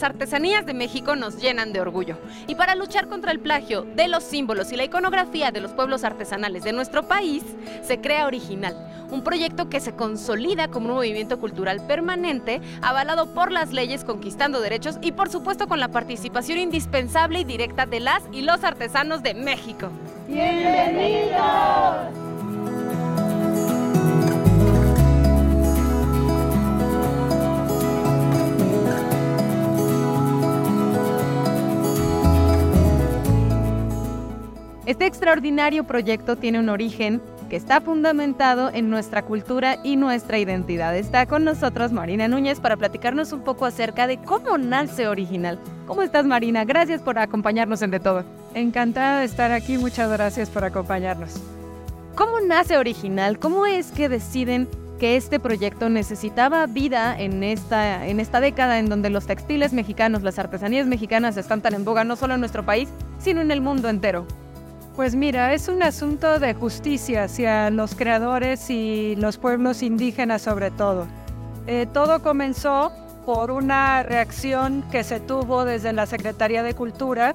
[0.00, 2.16] Las artesanías de México nos llenan de orgullo.
[2.46, 6.04] Y para luchar contra el plagio de los símbolos y la iconografía de los pueblos
[6.04, 7.44] artesanales de nuestro país,
[7.82, 8.74] se crea Original,
[9.10, 14.62] un proyecto que se consolida como un movimiento cultural permanente, avalado por las leyes, conquistando
[14.62, 19.22] derechos y por supuesto con la participación indispensable y directa de las y los artesanos
[19.22, 19.90] de México.
[20.28, 22.19] ¡Bienvenidos!
[34.90, 40.96] Este extraordinario proyecto tiene un origen que está fundamentado en nuestra cultura y nuestra identidad.
[40.96, 45.60] Está con nosotros Marina Núñez para platicarnos un poco acerca de cómo nace Original.
[45.86, 46.64] ¿Cómo estás Marina?
[46.64, 48.24] Gracias por acompañarnos en De Todo.
[48.52, 51.36] Encantada de estar aquí, muchas gracias por acompañarnos.
[52.16, 53.38] ¿Cómo nace Original?
[53.38, 54.66] ¿Cómo es que deciden
[54.98, 60.24] que este proyecto necesitaba vida en esta, en esta década en donde los textiles mexicanos,
[60.24, 62.88] las artesanías mexicanas están tan en boga no solo en nuestro país,
[63.20, 64.26] sino en el mundo entero?
[65.00, 70.70] Pues mira, es un asunto de justicia hacia los creadores y los pueblos indígenas sobre
[70.70, 71.06] todo.
[71.66, 72.92] Eh, todo comenzó
[73.24, 77.34] por una reacción que se tuvo desde la Secretaría de Cultura.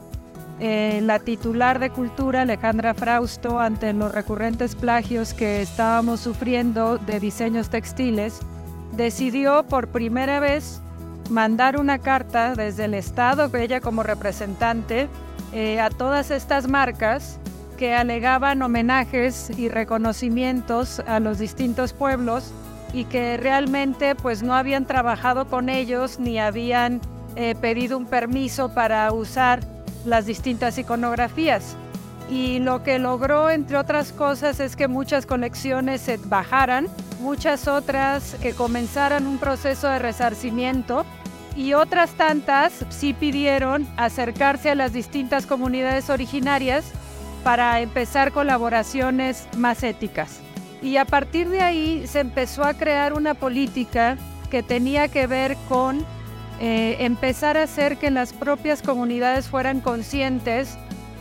[0.59, 7.19] Eh, la titular de Cultura, Alejandra Frausto, ante los recurrentes plagios que estábamos sufriendo de
[7.19, 8.41] diseños textiles,
[8.91, 10.81] decidió por primera vez
[11.31, 15.09] mandar una carta desde el Estado, ella como representante,
[15.51, 17.39] eh, a todas estas marcas
[17.75, 22.51] que alegaban homenajes y reconocimientos a los distintos pueblos
[22.93, 27.01] y que realmente pues no habían trabajado con ellos ni habían
[27.35, 29.59] eh, pedido un permiso para usar
[30.05, 31.75] las distintas iconografías.
[32.29, 36.87] Y lo que logró, entre otras cosas, es que muchas colecciones se bajaran,
[37.19, 41.05] muchas otras que comenzaran un proceso de resarcimiento
[41.55, 46.85] y otras tantas sí pidieron acercarse a las distintas comunidades originarias
[47.45, 50.39] para empezar colaboraciones más éticas.
[50.81, 54.17] Y a partir de ahí se empezó a crear una política
[54.49, 56.03] que tenía que ver con
[56.59, 60.75] eh, empezar a hacer que las propias comunidades fueran conscientes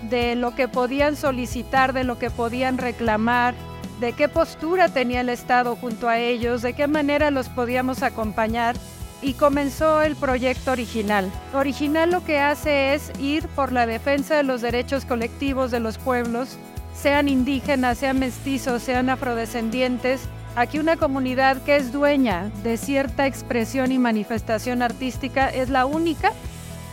[0.09, 3.55] de lo que podían solicitar, de lo que podían reclamar,
[4.01, 8.77] de qué postura tenía el Estado junto a ellos, de qué manera los podíamos acompañar
[9.25, 11.33] y comenzó el proyecto original.
[11.55, 15.97] Original lo que hace es ir por la defensa de los derechos colectivos de los
[15.97, 16.59] pueblos,
[16.95, 20.21] sean indígenas, sean mestizos, sean afrodescendientes.
[20.57, 26.33] Aquí una comunidad que es dueña de cierta expresión y manifestación artística es la única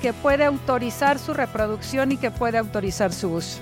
[0.01, 3.59] que puede autorizar su reproducción y que puede autorizar su uso.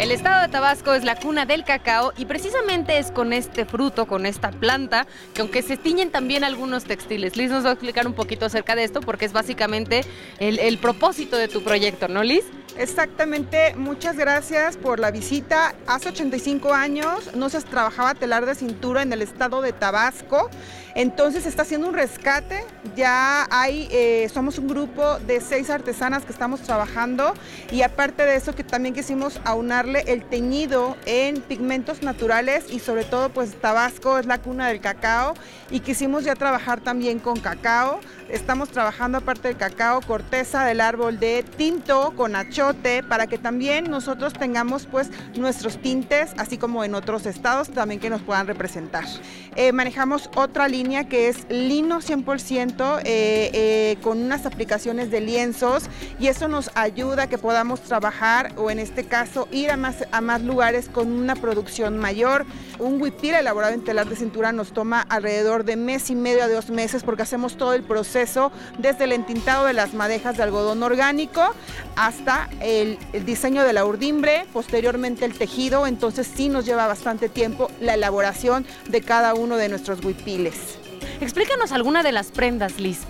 [0.00, 4.06] El estado de Tabasco es la cuna del cacao y precisamente es con este fruto,
[4.06, 7.36] con esta planta, que aunque se tiñen también algunos textiles.
[7.36, 10.00] Liz nos va a explicar un poquito acerca de esto porque es básicamente
[10.38, 12.44] el, propósito de tu proyecto, ¿no, Liz?
[12.78, 15.74] Exactamente, muchas gracias por la visita.
[15.86, 20.48] Hace 85 años no se trabajaba telar de cintura en el estado de Tabasco,
[20.94, 22.64] entonces está haciendo un rescate.
[22.96, 27.34] Ya hay, eh, somos un grupo de seis artesanas que estamos trabajando
[27.70, 29.40] y aparte de eso que también quisimos
[29.98, 35.34] el teñido en pigmentos naturales y sobre todo pues Tabasco es la cuna del cacao
[35.70, 38.00] y quisimos ya trabajar también con cacao.
[38.32, 43.90] Estamos trabajando aparte del cacao, corteza del árbol de tinto con achote para que también
[43.90, 49.04] nosotros tengamos pues nuestros tintes, así como en otros estados también que nos puedan representar.
[49.56, 55.84] Eh, manejamos otra línea que es lino 100% eh, eh, con unas aplicaciones de lienzos
[56.20, 60.06] y eso nos ayuda a que podamos trabajar o en este caso ir a más,
[60.12, 62.46] a más lugares con una producción mayor.
[62.78, 66.48] Un huipil elaborado en telar de cintura nos toma alrededor de mes y medio a
[66.48, 68.19] dos meses porque hacemos todo el proceso
[68.78, 71.54] desde el entintado de las madejas de algodón orgánico
[71.96, 77.28] hasta el, el diseño de la urdimbre, posteriormente el tejido, entonces sí nos lleva bastante
[77.28, 80.78] tiempo la elaboración de cada uno de nuestros huipiles.
[81.20, 83.00] Explícanos alguna de las prendas, Liz.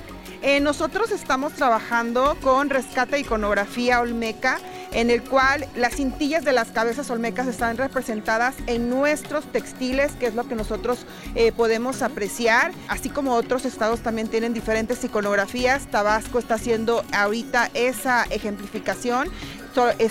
[0.42, 4.58] Eh, nosotros estamos trabajando con rescate iconografía olmeca,
[4.92, 10.26] en el cual las cintillas de las cabezas olmecas están representadas en nuestros textiles, que
[10.26, 15.86] es lo que nosotros eh, podemos apreciar, así como otros estados también tienen diferentes iconografías.
[15.86, 19.28] Tabasco está haciendo ahorita esa ejemplificación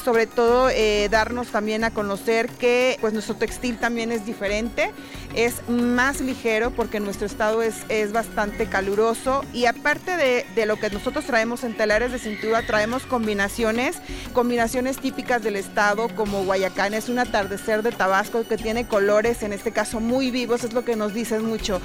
[0.03, 0.69] sobre todo
[1.09, 4.91] darnos también a conocer que pues nuestro textil también es diferente,
[5.35, 10.77] es más ligero porque nuestro estado es, es bastante caluroso y aparte de, de lo
[10.77, 13.97] que nosotros traemos en telares de cintura, traemos combinaciones,
[14.33, 19.53] combinaciones típicas del estado como Guayacán, es un atardecer de Tabasco que tiene colores, en
[19.53, 21.81] este caso muy vivos, es lo que nos dicen mucho.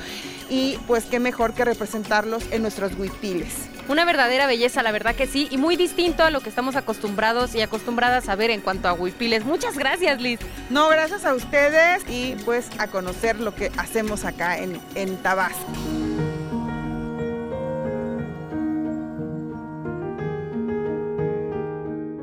[0.49, 3.53] Y pues qué mejor que representarlos en nuestros huipiles.
[3.87, 7.55] Una verdadera belleza, la verdad que sí, y muy distinto a lo que estamos acostumbrados
[7.55, 9.45] y acostumbradas a ver en cuanto a huipiles.
[9.45, 10.41] Muchas gracias, Liz.
[10.71, 15.73] No, gracias a ustedes y pues a conocer lo que hacemos acá en, en Tabasco.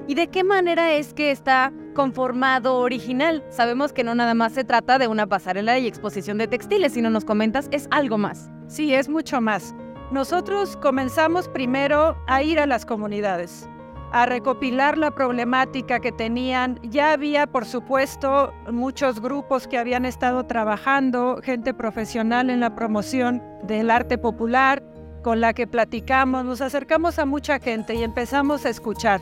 [0.08, 3.46] ¿Y de qué manera es que está conformado original?
[3.50, 7.10] Sabemos que no nada más se trata de una pasarela y exposición de textiles, sino
[7.10, 8.50] nos comentas, es algo más.
[8.68, 9.74] Sí, es mucho más.
[10.12, 13.70] Nosotros comenzamos primero a ir a las comunidades,
[14.12, 16.78] a recopilar la problemática que tenían.
[16.84, 23.42] Ya había, por supuesto, muchos grupos que habían estado trabajando, gente profesional en la promoción
[23.64, 24.84] del arte popular,
[25.24, 29.22] con la que platicamos, nos acercamos a mucha gente y empezamos a escuchar.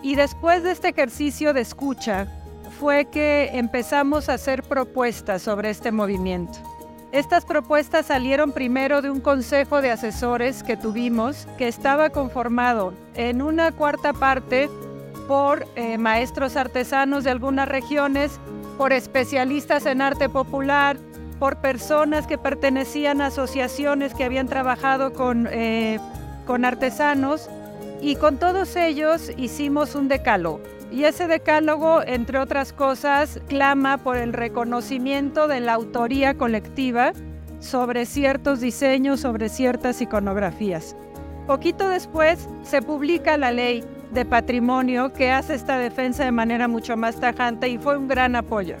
[0.00, 2.28] Y después de este ejercicio de escucha
[2.78, 6.69] fue que empezamos a hacer propuestas sobre este movimiento.
[7.12, 13.42] Estas propuestas salieron primero de un consejo de asesores que tuvimos, que estaba conformado en
[13.42, 14.70] una cuarta parte
[15.26, 18.38] por eh, maestros artesanos de algunas regiones,
[18.78, 20.98] por especialistas en arte popular,
[21.40, 25.98] por personas que pertenecían a asociaciones que habían trabajado con, eh,
[26.46, 27.50] con artesanos
[28.00, 30.60] y con todos ellos hicimos un decálogo.
[30.90, 37.12] Y ese decálogo, entre otras cosas, clama por el reconocimiento de la autoría colectiva
[37.60, 40.96] sobre ciertos diseños, sobre ciertas iconografías.
[41.46, 46.96] Poquito después se publica la ley de patrimonio que hace esta defensa de manera mucho
[46.96, 48.76] más tajante y fue un gran apoyo.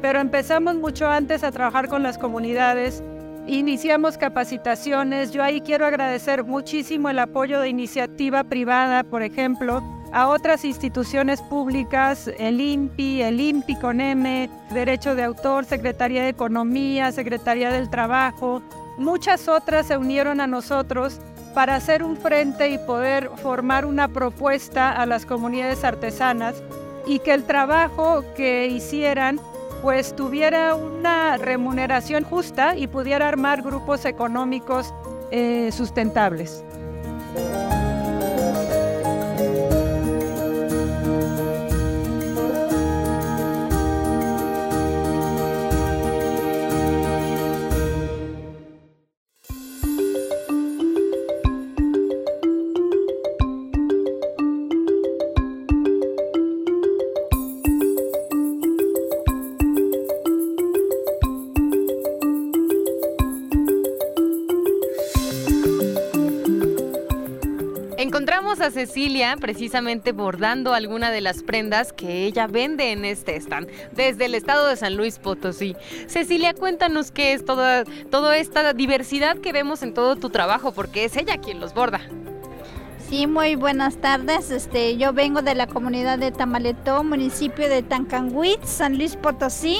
[0.00, 3.02] Pero empezamos mucho antes a trabajar con las comunidades
[3.46, 5.32] Iniciamos capacitaciones.
[5.32, 9.82] Yo ahí quiero agradecer muchísimo el apoyo de iniciativa privada, por ejemplo,
[10.12, 16.28] a otras instituciones públicas, el INPI, el INPI con M, Derecho de Autor, Secretaría de
[16.28, 18.62] Economía, Secretaría del Trabajo.
[18.98, 21.18] Muchas otras se unieron a nosotros
[21.54, 26.62] para hacer un frente y poder formar una propuesta a las comunidades artesanas
[27.06, 29.40] y que el trabajo que hicieran
[29.80, 34.94] pues tuviera una remuneración justa y pudiera armar grupos económicos
[35.30, 36.62] eh, sustentables.
[68.86, 74.34] Cecilia precisamente bordando alguna de las prendas que ella vende en este stand desde el
[74.34, 75.76] estado de San Luis Potosí.
[76.08, 81.04] Cecilia, cuéntanos qué es toda, toda esta diversidad que vemos en todo tu trabajo, porque
[81.04, 82.00] es ella quien los borda.
[83.12, 84.50] Sí, muy buenas tardes.
[84.50, 89.76] Este, yo vengo de la comunidad de Tamaletó, municipio de Tancanguit, San Luis Potosí,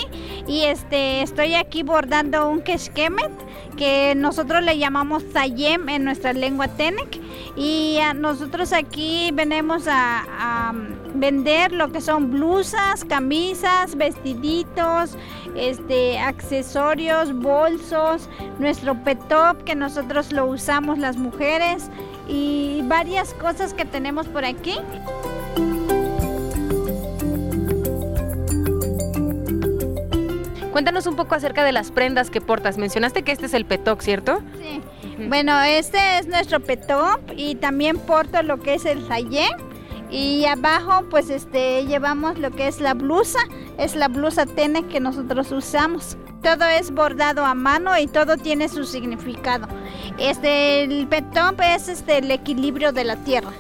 [0.47, 3.33] y este, estoy aquí bordando un quechquemet
[3.79, 7.19] que nosotros le llamamos zayem en nuestra lengua tenec,
[7.57, 10.75] y nosotros aquí venimos a, a,
[11.15, 15.17] vender lo que son blusas, camisas, vestiditos,
[15.57, 21.91] este, accesorios, bolsos, nuestro petop que nosotros lo usamos las mujeres
[22.29, 24.77] y varias cosas que tenemos por aquí.
[30.73, 32.79] Cuéntanos un poco acerca de las prendas que portas.
[32.79, 34.43] Mencionaste que este es el petop, ¿cierto?
[34.59, 34.81] Sí.
[35.29, 39.47] Bueno, este es nuestro petop y también porto lo que es el sayé.
[40.11, 43.39] Y abajo pues este llevamos lo que es la blusa,
[43.79, 46.17] es la blusa tene que nosotros usamos.
[46.43, 49.69] Todo es bordado a mano y todo tiene su significado.
[50.19, 53.53] Este, el petop es este, el equilibrio de la tierra.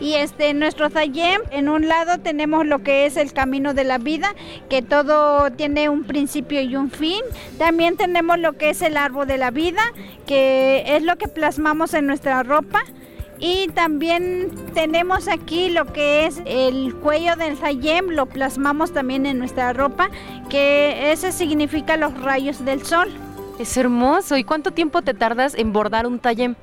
[0.00, 3.98] Y este, nuestro Zayem, en un lado tenemos lo que es el camino de la
[3.98, 4.34] vida,
[4.68, 7.20] que todo tiene un principio y un fin.
[7.58, 9.82] También tenemos lo que es el árbol de la vida,
[10.26, 12.82] que es lo que plasmamos en nuestra ropa.
[13.44, 19.38] Y también tenemos aquí lo que es el cuello del Zayem, lo plasmamos también en
[19.38, 20.10] nuestra ropa,
[20.48, 23.08] que ese significa los rayos del sol.
[23.58, 24.36] Es hermoso.
[24.36, 26.54] ¿Y cuánto tiempo te tardas en bordar un Zayem?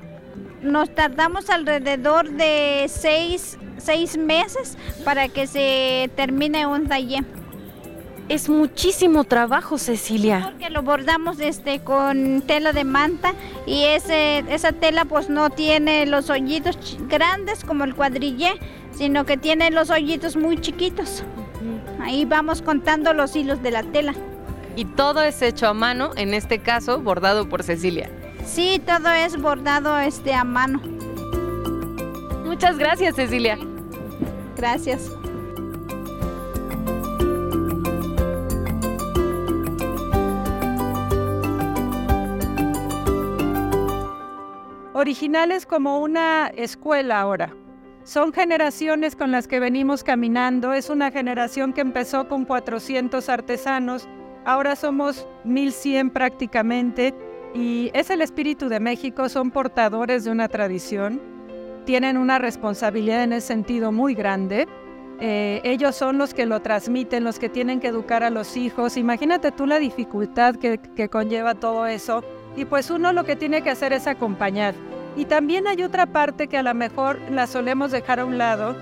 [0.62, 7.24] nos tardamos alrededor de seis, seis meses para que se termine un taller.
[8.30, 10.52] Es muchísimo trabajo, Cecilia.
[10.52, 13.34] Porque lo bordamos este con tela de manta
[13.66, 18.52] y ese, esa tela pues no tiene los hoyitos grandes como el cuadrillé,
[18.92, 21.24] sino que tiene los hoyitos muy chiquitos.
[22.00, 24.14] Ahí vamos contando los hilos de la tela.
[24.76, 28.08] Y todo es hecho a mano, en este caso bordado por Cecilia.
[28.46, 30.80] Sí, todo es bordado este a mano.
[32.44, 33.58] Muchas gracias, Cecilia.
[34.56, 35.10] Gracias.
[45.00, 47.56] Originales como una escuela ahora.
[48.04, 50.74] Son generaciones con las que venimos caminando.
[50.74, 54.06] Es una generación que empezó con 400 artesanos.
[54.44, 57.14] Ahora somos 1100 prácticamente.
[57.54, 59.30] Y es el espíritu de México.
[59.30, 61.18] Son portadores de una tradición.
[61.86, 64.68] Tienen una responsabilidad en ese sentido muy grande.
[65.18, 68.98] Eh, ellos son los que lo transmiten, los que tienen que educar a los hijos.
[68.98, 72.22] Imagínate tú la dificultad que, que conlleva todo eso.
[72.56, 74.74] Y pues uno lo que tiene que hacer es acompañar.
[75.16, 78.76] Y también hay otra parte que a lo mejor la solemos dejar a un lado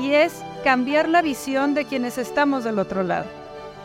[0.00, 3.26] y es cambiar la visión de quienes estamos del otro lado.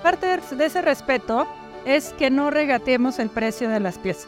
[0.04, 1.48] Parte de ese respeto
[1.86, 4.28] es que no regatemos el precio de las piezas.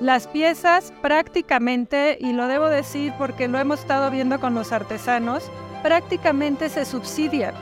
[0.00, 5.50] Las piezas prácticamente, y lo debo decir porque lo hemos estado viendo con los artesanos,
[5.82, 7.54] prácticamente se subsidian.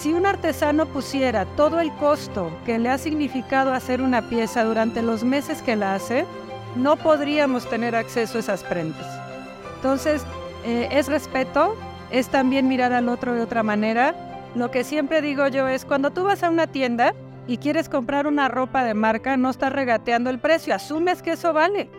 [0.00, 5.02] Si un artesano pusiera todo el costo que le ha significado hacer una pieza durante
[5.02, 6.24] los meses que la hace,
[6.74, 9.06] no podríamos tener acceso a esas prendas.
[9.76, 10.24] Entonces,
[10.64, 11.76] eh, es respeto,
[12.10, 14.14] es también mirar al otro de otra manera.
[14.54, 17.12] Lo que siempre digo yo es, cuando tú vas a una tienda
[17.46, 21.52] y quieres comprar una ropa de marca, no estás regateando el precio, asumes que eso
[21.52, 21.90] vale.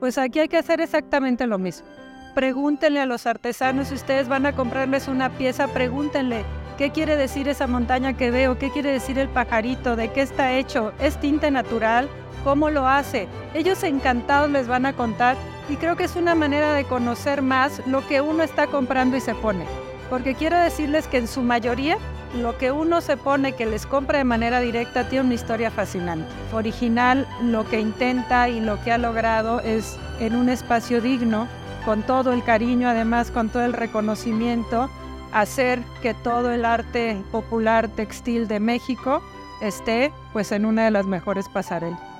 [0.00, 1.86] Pues aquí hay que hacer exactamente lo mismo.
[2.34, 7.48] Pregúntenle a los artesanos si ustedes van a comprarles una pieza, pregúntenle qué quiere decir
[7.48, 11.50] esa montaña que veo, qué quiere decir el pajarito, de qué está hecho, es tinte
[11.50, 12.08] natural,
[12.44, 13.28] cómo lo hace.
[13.54, 15.36] Ellos encantados les van a contar
[15.68, 19.20] y creo que es una manera de conocer más lo que uno está comprando y
[19.20, 19.64] se pone.
[20.10, 21.98] Porque quiero decirles que en su mayoría
[22.34, 26.28] lo que uno se pone que les compra de manera directa tiene una historia fascinante.
[26.52, 31.48] Original lo que intenta y lo que ha logrado es en un espacio digno,
[31.84, 34.90] con todo el cariño, además con todo el reconocimiento,
[35.32, 39.22] hacer que todo el arte popular textil de México
[39.60, 42.16] esté pues en una de las mejores pasarelas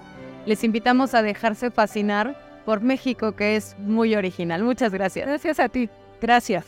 [0.46, 4.62] les invitamos a dejarse fascinar por México, que es muy original.
[4.62, 5.26] Muchas gracias.
[5.26, 5.90] Gracias a ti.
[6.20, 6.64] Gracias.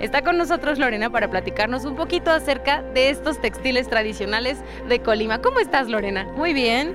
[0.00, 5.42] Está con nosotros Lorena para platicarnos un poquito acerca de estos textiles tradicionales de Colima.
[5.42, 6.24] ¿Cómo estás, Lorena?
[6.36, 6.94] Muy bien.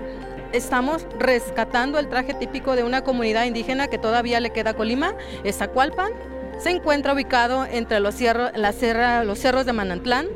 [0.54, 5.16] Estamos rescatando el traje típico de una comunidad indígena que todavía le queda a Colima,
[5.46, 6.12] es Zacualpan,
[6.60, 10.28] se encuentra ubicado entre los, la sierra, los cerros de Manantlán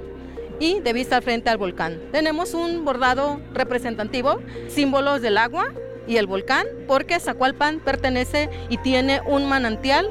[0.57, 1.99] y de vista frente al volcán.
[2.13, 5.73] Tenemos un bordado representativo, símbolos del agua
[6.07, 10.09] y el volcán, porque Zacualpan pertenece y tiene un manantial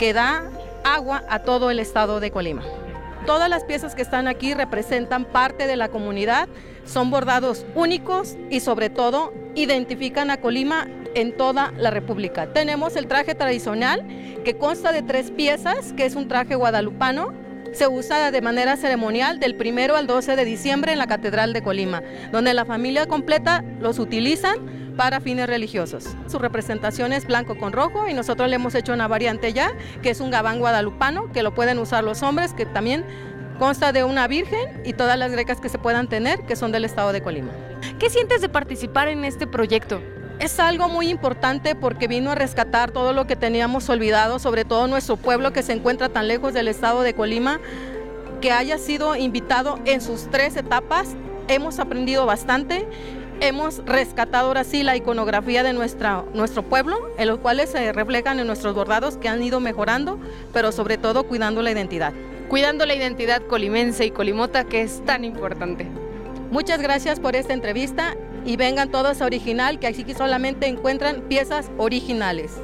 [0.00, 0.50] que da
[0.82, 2.64] agua a todo el estado de Colima.
[3.26, 6.46] Todas las piezas que están aquí representan parte de la comunidad,
[6.84, 12.52] son bordados únicos y sobre todo identifican a Colima en toda la República.
[12.52, 14.06] Tenemos el traje tradicional
[14.44, 17.32] que consta de tres piezas, que es un traje guadalupano.
[17.72, 21.62] Se usa de manera ceremonial del primero al 12 de diciembre en la Catedral de
[21.62, 26.04] Colima, donde la familia completa los utilizan para fines religiosos.
[26.26, 29.72] Su representación es blanco con rojo y nosotros le hemos hecho una variante ya,
[30.02, 33.04] que es un gabán guadalupano, que lo pueden usar los hombres, que también
[33.58, 36.84] consta de una virgen y todas las grecas que se puedan tener, que son del
[36.84, 37.52] estado de Colima.
[37.98, 40.00] ¿Qué sientes de participar en este proyecto?
[40.40, 44.88] Es algo muy importante porque vino a rescatar todo lo que teníamos olvidado, sobre todo
[44.88, 47.60] nuestro pueblo que se encuentra tan lejos del estado de Colima,
[48.40, 51.10] que haya sido invitado en sus tres etapas.
[51.46, 52.86] Hemos aprendido bastante,
[53.40, 58.40] hemos rescatado ahora sí la iconografía de nuestra, nuestro pueblo, en los cuales se reflejan
[58.40, 60.18] en nuestros bordados que han ido mejorando,
[60.52, 62.12] pero sobre todo cuidando la identidad.
[62.48, 65.86] Cuidando la identidad colimense y colimota que es tan importante.
[66.50, 71.70] Muchas gracias por esta entrevista y vengan todos a Original, que aquí solamente encuentran piezas
[71.78, 72.60] originales.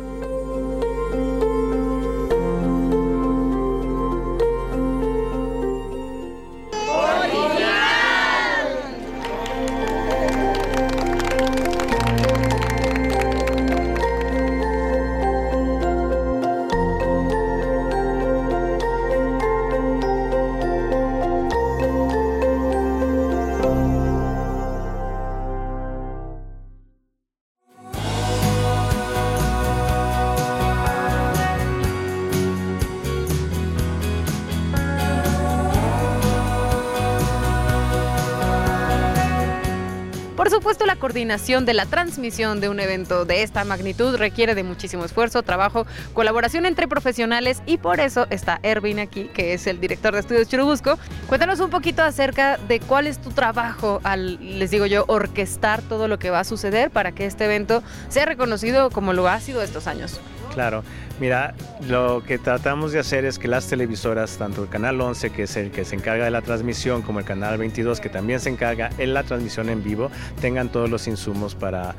[40.50, 44.64] Por supuesto la coordinación de la transmisión de un evento de esta magnitud requiere de
[44.64, 49.78] muchísimo esfuerzo, trabajo, colaboración entre profesionales y por eso está Erwin aquí, que es el
[49.78, 50.99] director de Estudios Churubusco.
[51.28, 56.09] Cuéntanos un poquito acerca de cuál es tu trabajo al, les digo yo, orquestar todo
[56.09, 59.62] lo que va a suceder para que este evento sea reconocido como lo ha sido
[59.62, 60.21] estos años.
[60.52, 60.83] Claro,
[61.21, 61.55] mira,
[61.87, 65.57] lo que tratamos de hacer es que las televisoras, tanto el canal 11, que es
[65.57, 68.91] el que se encarga de la transmisión, como el canal 22, que también se encarga
[68.99, 70.11] en la transmisión en vivo,
[70.41, 71.95] tengan todos los insumos para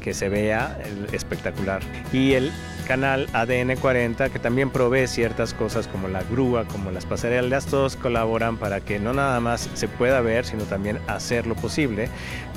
[0.00, 0.78] que se vea
[1.12, 1.80] espectacular.
[2.12, 2.52] Y el
[2.84, 7.96] canal ADN 40 que también provee ciertas cosas como la grúa, como las pasarelas, todos
[7.96, 12.08] colaboran para que no nada más se pueda ver, sino también hacer lo posible,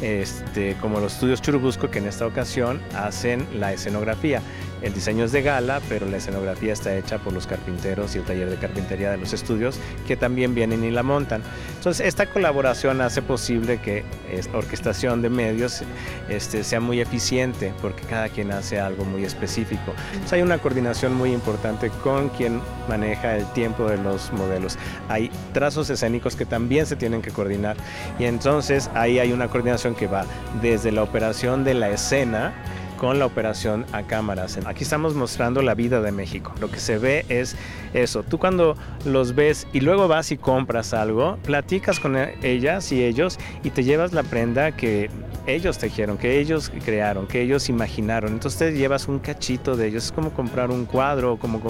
[0.02, 4.42] este, como los estudios Churubusco que en esta ocasión hacen la escenografía.
[4.82, 8.26] El diseño es de gala, pero la escenografía está hecha por los carpinteros y el
[8.26, 11.42] taller de carpintería de los estudios que también vienen y la montan.
[11.78, 15.84] Entonces, esta colaboración hace posible que esta orquestación de medios
[16.30, 19.94] este, sea muy eficiente porque cada quien hace algo muy específico.
[20.12, 24.78] Entonces, hay una coordinación muy importante con quien maneja el tiempo de los modelos.
[25.10, 27.78] Hay trazos escénicos que también se tienen que coordinar
[28.20, 30.26] y entonces ahí hay una coordinación que va
[30.62, 32.54] desde la operación de la escena
[32.98, 34.60] con la operación a cámaras.
[34.66, 36.54] Aquí estamos mostrando la vida de México.
[36.60, 37.56] Lo que se ve es
[37.94, 38.24] eso.
[38.24, 38.76] Tú cuando
[39.06, 43.84] los ves y luego vas y compras algo, platicas con ellas y ellos y te
[43.84, 45.10] llevas la prenda que
[45.46, 48.34] ellos tejieron, que ellos crearon, que ellos imaginaron.
[48.34, 50.06] Entonces te llevas un cachito de ellos.
[50.06, 51.62] Es como comprar un cuadro, como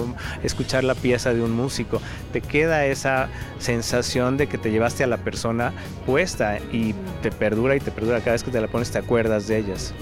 [0.42, 2.00] escuchar la pieza de un músico.
[2.32, 5.72] Te queda esa sensación de que te llevaste a la persona
[6.06, 8.18] puesta y te perdura y te perdura.
[8.20, 9.94] Cada vez que te la pones te acuerdas de ellas.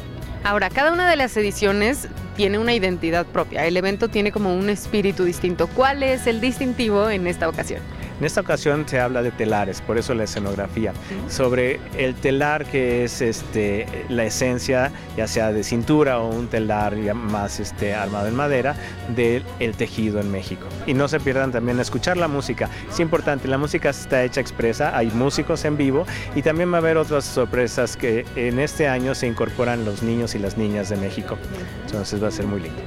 [0.47, 3.67] Ahora, cada una de las ediciones tiene una identidad propia.
[3.67, 5.67] El evento tiene como un espíritu distinto.
[5.67, 7.83] ¿Cuál es el distintivo en esta ocasión?
[8.19, 10.93] En esta ocasión se habla de telares, por eso la escenografía.
[11.29, 16.97] Sobre el telar que es este, la esencia, ya sea de cintura o un telar
[17.15, 18.75] más este, armado en madera,
[19.15, 20.67] del el tejido en México.
[20.87, 22.71] Y no se pierdan también escuchar la música.
[22.91, 26.81] Es importante, la música está hecha expresa, hay músicos en vivo y también va a
[26.81, 30.97] haber otras sorpresas que en este año se incorporan los niños y las niñas de
[30.97, 31.37] México.
[31.85, 32.83] Entonces va a ser muy lindo.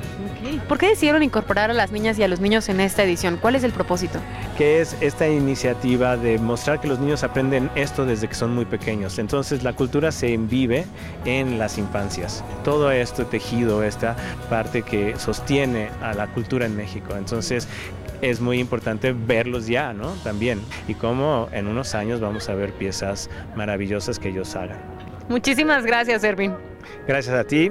[0.67, 3.37] ¿Por qué decidieron incorporar a las niñas y a los niños en esta edición?
[3.37, 4.19] ¿Cuál es el propósito?
[4.57, 8.63] Que es esta iniciativa de mostrar que los niños aprenden esto desde que son muy
[8.63, 9.19] pequeños.
[9.19, 10.85] Entonces la cultura se vive
[11.25, 12.41] en las infancias.
[12.63, 14.15] Todo esto tejido, esta
[14.49, 17.17] parte que sostiene a la cultura en México.
[17.17, 17.67] Entonces
[18.21, 20.11] es muy importante verlos ya, ¿no?
[20.23, 20.61] También.
[20.87, 24.79] Y cómo en unos años vamos a ver piezas maravillosas que ellos hagan.
[25.27, 26.53] Muchísimas gracias, Erwin.
[27.05, 27.69] Gracias a ti.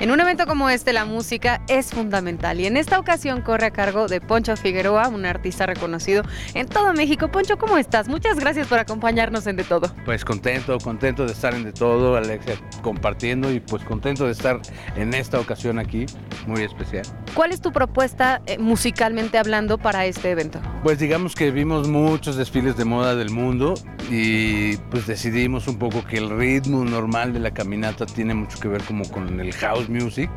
[0.00, 3.70] En un evento como este, la música es fundamental y en esta ocasión corre a
[3.70, 6.22] cargo de Poncho Figueroa, un artista reconocido
[6.54, 7.30] en todo México.
[7.30, 8.08] Poncho, ¿cómo estás?
[8.08, 9.94] Muchas gracias por acompañarnos en De Todo.
[10.06, 14.58] Pues contento, contento de estar en De Todo, Alexia, compartiendo y pues contento de estar
[14.96, 16.06] en esta ocasión aquí,
[16.46, 17.04] muy especial.
[17.34, 20.60] ¿Cuál es tu propuesta eh, musicalmente hablando para este evento?
[20.82, 23.74] Pues digamos que vimos muchos desfiles de moda del mundo
[24.10, 28.68] y pues decidimos un poco que el ritmo normal de la caminata tiene mucho que
[28.68, 30.30] ver como con el house music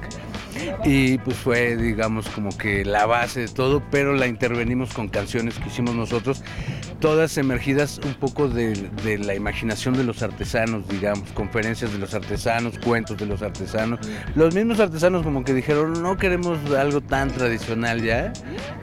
[0.83, 5.55] y pues fue digamos como que la base de todo, pero la intervenimos con canciones
[5.59, 6.43] que hicimos nosotros,
[6.99, 8.73] todas emergidas un poco de,
[9.17, 13.99] la imaginación de los artesanos, digamos, conferencias de los artesanos, cuentos de los artesanos.
[14.35, 18.31] Los mismos artesanos como que dijeron, no queremos algo tan tradicional ya,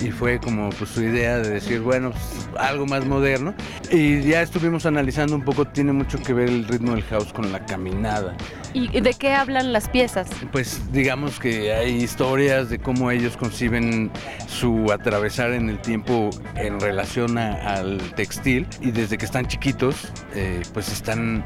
[0.00, 3.54] y fue como pues su idea de decir, bueno, pues, algo más moderno.
[3.90, 7.50] Y ya estuvimos analizando un poco, tiene mucho que ver el ritmo del house con
[7.52, 8.36] la caminada.
[8.72, 10.28] ¿Y de qué hablan las piezas?
[10.52, 14.10] Pues digamos que hay historias de cómo ellos conciben
[14.48, 20.62] su atravesar en el tiempo en relación al textil y desde que están chiquitos eh,
[20.72, 21.44] pues están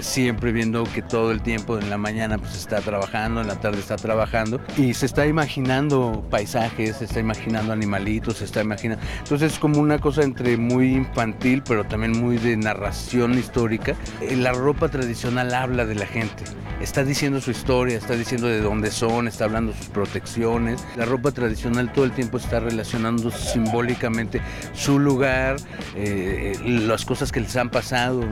[0.00, 3.78] siempre viendo que todo el tiempo en la mañana pues está trabajando, en la tarde
[3.78, 9.04] está trabajando y se está imaginando paisajes, se está imaginando animalitos, se está imaginando...
[9.18, 13.94] Entonces es como una cosa entre muy infantil pero también muy de narración histórica.
[14.20, 16.44] Eh, la ropa tradicional habla de la gente
[16.80, 20.84] está diciendo su historia, está diciendo de dónde son, está hablando sus protecciones.
[20.96, 24.40] La ropa tradicional todo el tiempo está relacionando simbólicamente
[24.72, 25.56] su lugar,
[25.94, 28.22] eh, las cosas que les han pasado.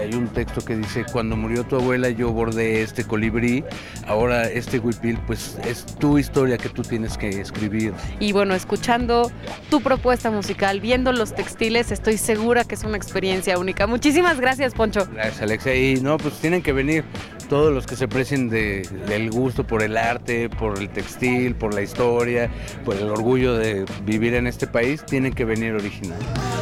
[0.00, 3.64] Hay un texto que dice, cuando murió tu abuela yo bordé este colibrí,
[4.06, 7.92] ahora este huipil, pues es tu historia que tú tienes que escribir.
[8.20, 9.30] Y bueno, escuchando
[9.70, 13.86] tu propuesta musical, viendo los textiles, estoy segura que es una experiencia única.
[13.86, 15.06] Muchísimas gracias, Poncho.
[15.12, 15.74] Gracias, Alexia.
[15.74, 17.04] Y no, pues tienen que venir
[17.48, 21.82] todos los que se precien del gusto por el arte, por el textil, por la
[21.82, 22.50] historia,
[22.84, 26.18] por el orgullo de vivir en este país, tienen que venir original.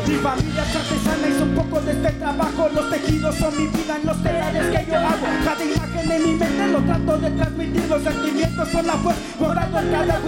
[0.07, 2.69] Mi familia es artesana y son poco de este trabajo.
[2.75, 5.27] Los tejidos son mi vida en los telares que yo hago.
[5.45, 7.85] Cada imagen en mi mente lo trato de transmitir.
[7.89, 10.21] Los sentimientos son la fuerza morando en cada.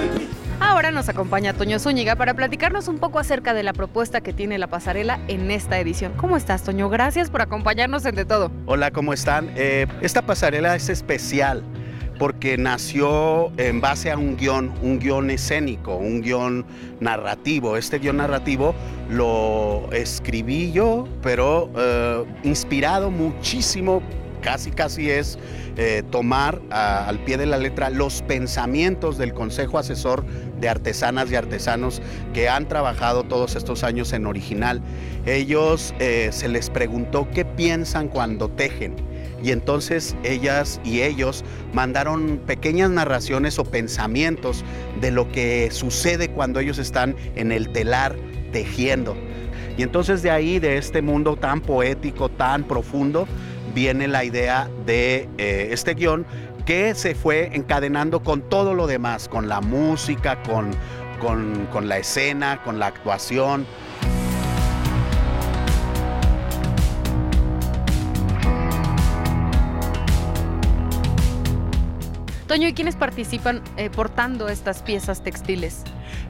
[0.60, 4.58] Ahora nos acompaña Toño Zúñiga para platicarnos un poco acerca de la propuesta que tiene
[4.58, 6.12] la pasarela en esta edición.
[6.16, 6.88] ¿Cómo estás, Toño?
[6.88, 8.50] Gracias por acompañarnos en De Todo.
[8.66, 9.50] Hola, ¿cómo están?
[9.56, 11.62] Eh, esta pasarela es especial
[12.18, 16.64] porque nació en base a un guion, un guion escénico, un guion
[17.00, 17.76] narrativo.
[17.76, 18.74] Este guion narrativo
[19.10, 24.02] lo escribí yo, pero eh, inspirado muchísimo,
[24.44, 25.38] casi casi es
[25.76, 30.24] eh, tomar al pie de la letra los pensamientos del Consejo Asesor
[30.60, 32.02] de Artesanas y Artesanos
[32.34, 34.82] que han trabajado todos estos años en original.
[35.24, 38.94] Ellos eh, se les preguntó qué piensan cuando tejen.
[39.42, 44.64] Y entonces ellas y ellos mandaron pequeñas narraciones o pensamientos
[45.00, 48.14] de lo que sucede cuando ellos están en el telar
[48.52, 49.16] tejiendo.
[49.76, 53.26] Y entonces de ahí, de este mundo tan poético, tan profundo,
[53.74, 56.24] viene la idea de eh, este guion
[56.64, 60.70] que se fue encadenando con todo lo demás, con la música, con,
[61.20, 63.66] con, con la escena, con la actuación.
[72.46, 75.82] Toño, ¿y quiénes participan eh, portando estas piezas textiles?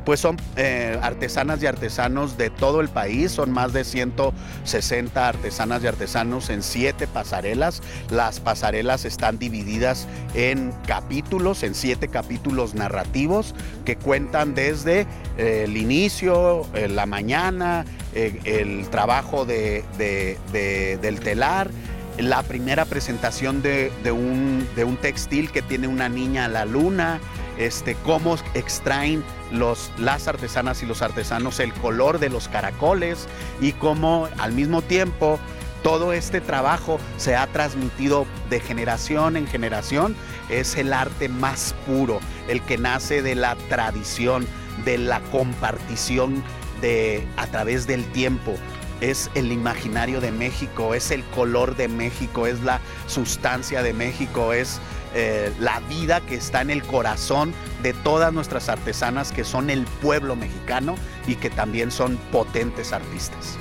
[0.05, 5.83] Pues son eh, artesanas y artesanos de todo el país, son más de 160 artesanas
[5.83, 7.81] y artesanos en siete pasarelas.
[8.11, 13.55] Las pasarelas están divididas en capítulos, en siete capítulos narrativos
[13.87, 15.07] que cuentan desde
[15.38, 21.71] eh, el inicio, eh, la mañana, el trabajo de- de- de- del telar,
[22.19, 27.21] la primera presentación de un, de un textil que tiene una niña a la luna,
[27.59, 33.29] este, cómo extraen las artesanas y los artesanos el color de los caracoles
[33.61, 35.38] y cómo al mismo tiempo
[35.83, 40.17] todo este trabajo se ha transmitido de generación en generación.
[40.49, 44.47] Es el arte más puro, el que nace de la tradición,
[44.85, 46.43] de la compartición
[46.81, 48.55] de, a través del tiempo
[49.01, 54.53] es el imaginario de México, es el color de México, es la sustancia de México,
[54.53, 54.81] es
[55.14, 59.85] eh, la vida que está en el corazón de todas nuestras artesanas que son el
[60.03, 60.96] pueblo mexicano
[61.27, 63.57] y que también son potentes artistas.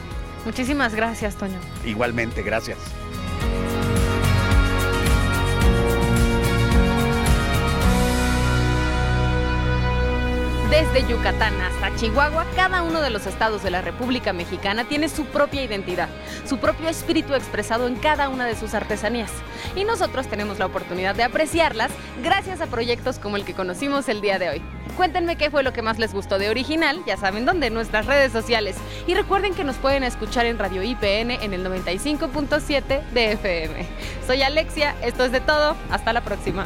[0.46, 1.60] Muchísimas gracias, Toño.
[1.86, 2.78] Igualmente, gracias.
[10.74, 15.26] Desde Yucatán hasta Chihuahua, cada uno de los estados de la República Mexicana tiene su
[15.26, 16.10] propia identidad,
[16.48, 19.30] su propio espíritu expresado en cada una de sus artesanías.
[19.76, 21.92] Y nosotros tenemos la oportunidad de apreciarlas
[22.24, 24.62] gracias a proyectos como el que conocimos el día de hoy.
[24.98, 28.32] Cuéntenme qué fue lo que más les gustó de original, ya saben dónde, nuestras redes
[28.32, 28.76] sociales.
[29.06, 33.86] Y recuerden que nos pueden escuchar en Radio IPN en el 95.7 de FM.
[34.26, 36.66] Soy Alexia, esto es de todo, hasta la próxima.